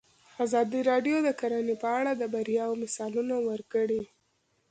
ازادي 0.45 0.79
راډیو 0.91 1.17
د 1.23 1.29
کرهنه 1.39 1.75
په 1.83 1.89
اړه 1.99 2.11
د 2.15 2.23
بریاوو 2.33 2.79
مثالونه 2.83 3.35
ورکړي. 3.49 4.01